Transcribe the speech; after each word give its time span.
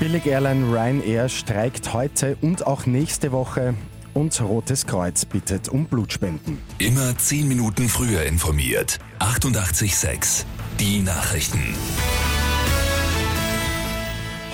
Billig-Airline 0.00 0.72
Ryanair 0.72 1.28
streikt 1.28 1.92
heute 1.92 2.36
und 2.40 2.66
auch 2.66 2.84
nächste 2.86 3.30
Woche 3.32 3.74
und 4.12 4.40
Rotes 4.40 4.86
Kreuz 4.86 5.24
bittet 5.24 5.68
um 5.68 5.86
Blutspenden. 5.86 6.58
Immer 6.78 7.16
10 7.16 7.46
Minuten 7.48 7.88
früher 7.88 8.24
informiert. 8.24 8.98
88,6. 9.20 10.44
Die 10.80 11.00
Nachrichten. 11.00 11.74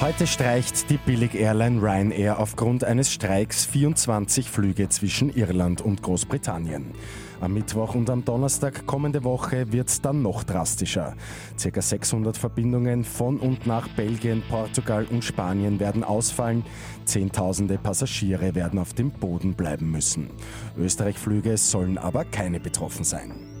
Heute 0.00 0.26
streicht 0.26 0.88
die 0.88 0.96
Billig-Airline 0.96 1.82
Ryanair 1.82 2.38
aufgrund 2.38 2.84
eines 2.84 3.12
Streiks 3.12 3.66
24 3.66 4.48
Flüge 4.48 4.88
zwischen 4.88 5.28
Irland 5.28 5.82
und 5.82 6.02
Großbritannien. 6.02 6.86
Am 7.42 7.52
Mittwoch 7.52 7.94
und 7.94 8.08
am 8.08 8.24
Donnerstag 8.24 8.86
kommende 8.86 9.24
Woche 9.24 9.72
wird 9.72 9.90
es 9.90 10.00
dann 10.00 10.22
noch 10.22 10.42
drastischer. 10.42 11.16
Circa 11.58 11.82
600 11.82 12.38
Verbindungen 12.38 13.04
von 13.04 13.38
und 13.38 13.66
nach 13.66 13.88
Belgien, 13.88 14.42
Portugal 14.48 15.06
und 15.10 15.22
Spanien 15.22 15.78
werden 15.80 16.02
ausfallen. 16.02 16.64
Zehntausende 17.04 17.76
Passagiere 17.76 18.54
werden 18.54 18.78
auf 18.78 18.94
dem 18.94 19.10
Boden 19.10 19.52
bleiben 19.52 19.90
müssen. 19.90 20.30
Österreich-Flüge 20.78 21.58
sollen 21.58 21.98
aber 21.98 22.24
keine 22.24 22.58
betroffen 22.58 23.04
sein. 23.04 23.59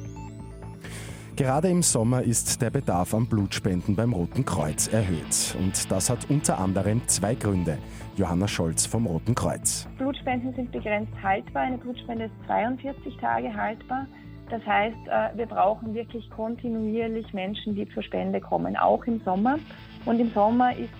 Gerade 1.40 1.70
im 1.70 1.80
Sommer 1.80 2.22
ist 2.22 2.60
der 2.60 2.68
Bedarf 2.68 3.14
an 3.14 3.24
Blutspenden 3.24 3.96
beim 3.96 4.12
Roten 4.12 4.44
Kreuz 4.44 4.88
erhöht. 4.88 5.56
Und 5.58 5.90
das 5.90 6.10
hat 6.10 6.28
unter 6.28 6.58
anderem 6.58 7.00
zwei 7.08 7.34
Gründe. 7.34 7.78
Johanna 8.18 8.46
Scholz 8.46 8.84
vom 8.84 9.06
Roten 9.06 9.34
Kreuz. 9.34 9.88
Blutspenden 9.96 10.54
sind 10.54 10.70
begrenzt 10.70 11.14
haltbar. 11.22 11.62
Eine 11.62 11.78
Blutspende 11.78 12.26
ist 12.26 12.34
42 12.46 13.16
Tage 13.16 13.54
haltbar. 13.56 14.06
Das 14.50 14.60
heißt, 14.66 14.98
äh, 15.06 15.38
wir 15.38 15.46
brauchen 15.46 15.94
wirklich 15.94 16.28
kontinuierlich 16.28 17.32
Menschen, 17.32 17.74
die 17.74 17.88
zur 17.88 18.02
Spende 18.02 18.38
kommen, 18.38 18.76
auch 18.76 19.02
im 19.06 19.18
Sommer. 19.24 19.58
Und 20.04 20.20
im 20.20 20.30
Sommer 20.32 20.76
ist 20.76 20.90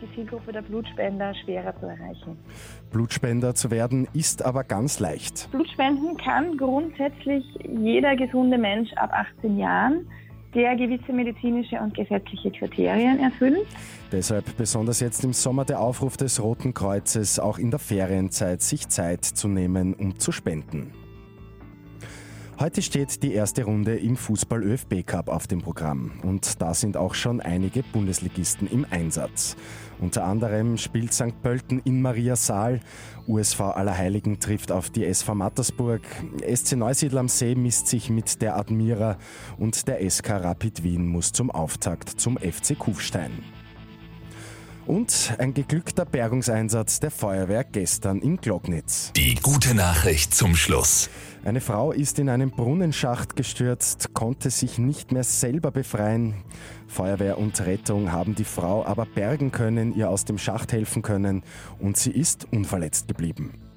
die 0.00 0.14
Zielgruppe 0.14 0.52
der 0.52 0.62
Blutspender 0.62 1.34
schwerer 1.34 1.74
zu 1.80 1.86
erreichen. 1.86 2.36
Blutspender 2.90 3.54
zu 3.54 3.70
werden 3.70 4.06
ist 4.12 4.44
aber 4.44 4.64
ganz 4.64 5.00
leicht. 5.00 5.50
Blutspenden 5.50 6.16
kann 6.18 6.56
grundsätzlich 6.56 7.44
jeder 7.66 8.16
gesunde 8.16 8.58
Mensch 8.58 8.92
ab 8.94 9.10
18 9.12 9.58
Jahren 9.58 10.06
der 10.54 10.76
gewisse 10.76 11.12
medizinische 11.12 11.80
und 11.80 11.94
gesetzliche 11.94 12.50
Kriterien 12.50 13.18
erfüllt. 13.18 13.66
Deshalb 14.10 14.56
besonders 14.58 15.00
jetzt 15.00 15.24
im 15.24 15.32
Sommer 15.32 15.64
der 15.64 15.80
Aufruf 15.80 16.18
des 16.18 16.42
Roten 16.42 16.74
Kreuzes, 16.74 17.38
auch 17.38 17.58
in 17.58 17.70
der 17.70 17.80
Ferienzeit 17.80 18.60
sich 18.60 18.88
Zeit 18.88 19.24
zu 19.24 19.48
nehmen, 19.48 19.94
um 19.94 20.18
zu 20.18 20.30
spenden. 20.30 20.92
Heute 22.62 22.80
steht 22.80 23.24
die 23.24 23.32
erste 23.32 23.64
Runde 23.64 23.96
im 23.96 24.16
Fußball 24.16 24.62
ÖFB 24.62 25.04
Cup 25.04 25.28
auf 25.28 25.48
dem 25.48 25.62
Programm 25.62 26.12
und 26.22 26.62
da 26.62 26.74
sind 26.74 26.96
auch 26.96 27.16
schon 27.16 27.40
einige 27.40 27.82
Bundesligisten 27.82 28.68
im 28.70 28.86
Einsatz. 28.88 29.56
Unter 29.98 30.22
anderem 30.22 30.78
spielt 30.78 31.12
St. 31.12 31.42
Pölten 31.42 31.80
in 31.84 32.00
Maria 32.00 32.36
Saal, 32.36 32.78
USV 33.26 33.62
Allerheiligen 33.62 34.38
trifft 34.38 34.70
auf 34.70 34.90
die 34.90 35.04
SV 35.04 35.34
Mattersburg, 35.34 36.02
SC 36.54 36.76
Neusiedl 36.76 37.18
am 37.18 37.26
See 37.26 37.56
misst 37.56 37.88
sich 37.88 38.10
mit 38.10 38.40
der 38.40 38.56
Admira 38.56 39.18
und 39.58 39.88
der 39.88 40.08
SK 40.08 40.30
Rapid 40.30 40.84
Wien 40.84 41.08
muss 41.08 41.32
zum 41.32 41.50
Auftakt 41.50 42.10
zum 42.10 42.36
FC 42.36 42.78
Kufstein. 42.78 43.42
Und 44.86 45.34
ein 45.38 45.54
geglückter 45.54 46.04
Bergungseinsatz 46.04 46.98
der 46.98 47.10
Feuerwehr 47.10 47.62
gestern 47.64 48.20
in 48.20 48.38
Glognitz. 48.38 49.12
Die 49.12 49.36
gute 49.36 49.74
Nachricht 49.74 50.34
zum 50.34 50.56
Schluss. 50.56 51.08
Eine 51.44 51.60
Frau 51.60 51.92
ist 51.92 52.18
in 52.18 52.28
einen 52.28 52.50
Brunnenschacht 52.50 53.36
gestürzt, 53.36 54.12
konnte 54.14 54.50
sich 54.50 54.78
nicht 54.78 55.12
mehr 55.12 55.24
selber 55.24 55.70
befreien. 55.70 56.34
Feuerwehr 56.88 57.38
und 57.38 57.60
Rettung 57.60 58.12
haben 58.12 58.34
die 58.34 58.44
Frau 58.44 58.84
aber 58.84 59.06
bergen 59.06 59.52
können, 59.52 59.94
ihr 59.94 60.10
aus 60.10 60.24
dem 60.24 60.38
Schacht 60.38 60.72
helfen 60.72 61.02
können 61.02 61.42
und 61.78 61.96
sie 61.96 62.12
ist 62.12 62.46
unverletzt 62.52 63.08
geblieben. 63.08 63.71